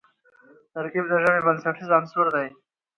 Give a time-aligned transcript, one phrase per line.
[0.73, 2.47] ترکیب د ژبي بنسټیز عنصر دئ.